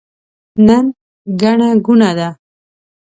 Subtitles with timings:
[0.67, 0.85] نن
[1.41, 2.29] ګڼه ګوڼه ده.